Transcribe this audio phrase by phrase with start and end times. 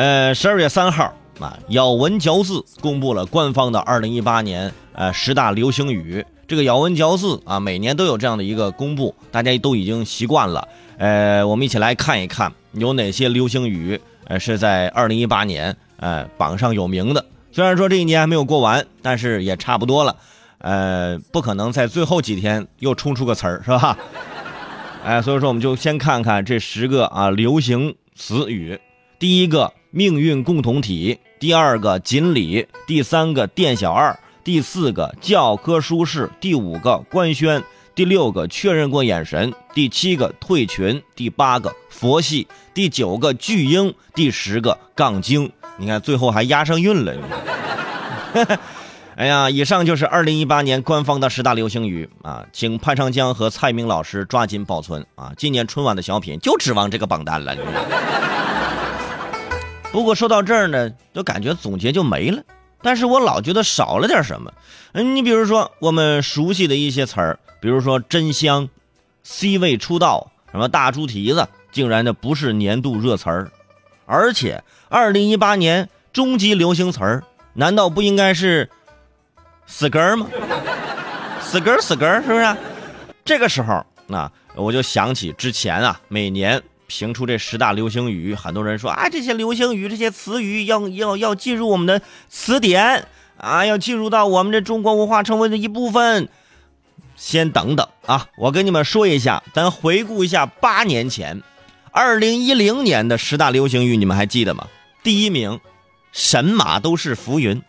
[0.00, 6.24] 呃，十二月三号啊，咬文嚼字公布了官方的二零一八年呃十大流行语。
[6.48, 10.66] 这个咬文嚼字啊，每年都有这样的一个公布，大家都已经习惯了。
[10.96, 17.22] 呃，我们一起来看一看有哪些流行语呃是在二零一八年呃榜上有名的。
[17.52, 20.16] 虽然说这一年还没有过完，但是也差不多了。
[20.60, 23.98] 呃，不可能在最后几天又冲出个词儿，是吧？
[25.04, 28.80] 哎，所以说我们就先看看这十个啊流行词语。
[29.20, 29.72] 第一个。
[29.92, 37.60] 命运共同体，第二个锦鲤，第三个店小二，第四个教科书式，第五个官宣，
[37.92, 45.50] 第六个确认过眼神，第七个退群，第八个佛系，第九个巨婴，第十个杠精。
[45.76, 47.16] 你看最后还押上韵了。
[49.16, 55.32] 哎呀，以上就是二零一八年官方的十大流行语啊，请潘长江和蔡明老师抓紧保存啊！
[55.36, 57.56] 今年春晚的小品就指望这个榜单了。
[59.92, 62.42] 不过说到这儿呢，就感觉总结就没了。
[62.82, 64.52] 但是我老觉得少了点什么。
[64.92, 68.68] 嗯，你比如说我们熟悉的一些词儿，比如说真香、
[69.22, 73.50] C 位出道、什么大猪蹄子，竟然呢不是年度热词儿。
[74.06, 78.70] 而且二零一八年终极流行词儿，难道不应该是
[79.66, 80.26] 死根儿吗？
[81.40, 82.56] 死根儿死根儿是不是？
[83.24, 86.62] 这个时候，那我就想起之前啊，每年。
[86.90, 96.28] 评出这十大流行语，很多人说啊，这些流行语、这些词语要要要进入我们的词典啊，要进入到我们这中国文化成为的一部分。
[97.14, 101.40] 先等等啊，我跟你们说一下，咱回顾一下八年前，
[101.92, 104.66] 二零一零年的十大流行语，你们还记得吗？
[105.04, 105.60] 第一名，
[106.12, 107.60] 神马都是浮云；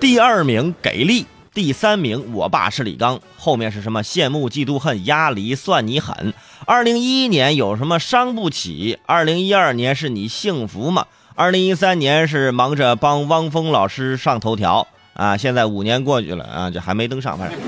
[0.00, 1.24] 第二名，给力。
[1.56, 4.02] 第三名，我爸是李刚，后面是什么？
[4.02, 6.34] 羡慕、嫉妒、恨、压离，算你狠。
[6.66, 8.98] 二零一一年有什么伤不起？
[9.06, 11.06] 二零一二年是你幸福吗？
[11.34, 15.34] 二零一三年是忙着帮汪峰老师上头条啊！
[15.34, 17.58] 现在五年过去了啊，这还没登上，反正。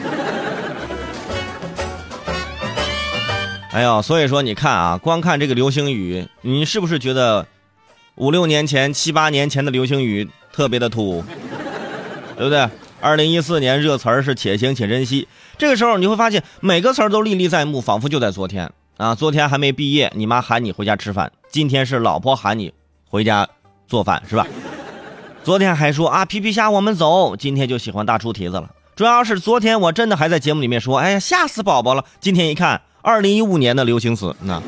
[3.73, 7.47] 哎呦，所以说你看啊，光看这个流星雨，你是不是觉得
[8.17, 11.25] 五六年前、七八年前的流星雨特别的土，
[12.37, 12.69] 对不对？
[13.01, 19.15] 二零一四年热词儿是“且行且珍惜”，这个时候你会发现每个词儿都历历在目，仿佛就在昨天啊！
[19.15, 22.73] 昨天还没毕业，你妈喊你回家吃饭；今天是老婆喊你
[23.09, 23.49] 回家
[23.87, 24.47] 做饭，是吧？
[25.45, 28.69] 昨天还说啊皮皮虾我们走，今天就喜欢大猪蹄子了。
[28.97, 32.05] 主要是昨天我真的还在节目里面说，哎呀吓死宝宝了。
[32.19, 34.61] 今天一看，二零一五年的流行词，那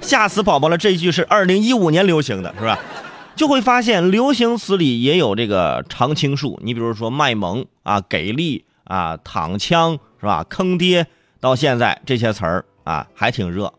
[0.00, 2.78] 吓死宝宝了这一句是二零一五年流行的，是吧？
[3.42, 10.46] 就会发现流行词里也有这个常青树，你比如说卖萌啊、给力啊、躺枪是吧？
[10.48, 11.08] 坑爹，
[11.40, 13.74] 到现在这些词儿啊还挺热。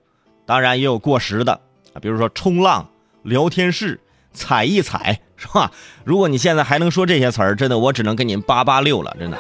[0.46, 1.53] 当然也有过时的
[1.94, 2.90] 啊，比如说冲浪、
[3.22, 4.01] 聊天室、
[4.34, 5.72] 踩一踩是吧？
[6.03, 9.38] 如果你现在还能说这些词儿，真的我只能跟您八八六了，真的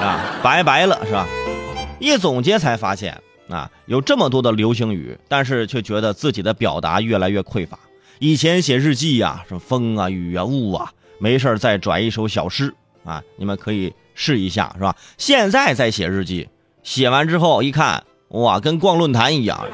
[0.00, 1.26] 啊，拜拜了是吧？
[1.98, 7.76] 一总结才发现啊，有这么多的流行语，但是却觉得自己的表达越来越匮乏。
[8.18, 14.96] 以前写日记呀，什么风啊、雨啊、雾啊，没事再转一首小诗啊，你们可以试一下，是吧？
[15.18, 16.48] 现在在写日记，
[16.82, 19.66] 写完之后一看，哇，跟逛论坛一样。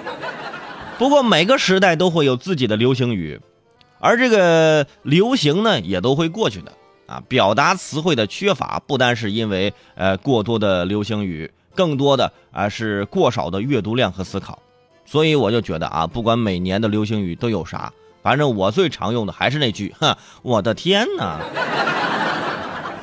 [0.98, 3.40] 不过每个时代都会有自己的流行语，
[4.00, 6.72] 而这个流行呢，也都会过去的
[7.06, 7.22] 啊。
[7.28, 14.58] 表达词汇的缺乏，不单是因为呃过多的流行语，更多的啊是过少的阅读量和思考。
[15.04, 17.92] 所以我就觉得啊，不管每年的流行语都有啥。
[18.22, 21.40] 反正我最常用的还是那句，哼，我的天哪！